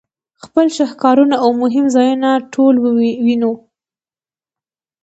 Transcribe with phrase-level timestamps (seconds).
[0.43, 2.75] خپل شهکارونه او مهم ځایونه ټول
[3.25, 3.53] وینو.